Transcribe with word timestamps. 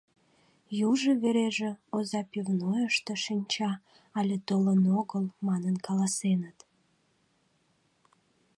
Южо 0.89 1.11
вереже, 1.23 1.71
оза 1.97 2.21
пивнойышто 2.31 3.13
шинча, 3.23 3.71
але 4.17 4.35
толын 4.47 4.81
огыл, 4.99 5.25
манын 5.47 5.75
каласеныт. 5.85 6.57